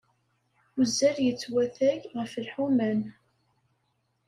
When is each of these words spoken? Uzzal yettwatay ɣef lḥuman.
Uzzal 0.79 1.17
yettwatay 1.25 1.99
ɣef 2.17 2.31
lḥuman. 2.45 2.99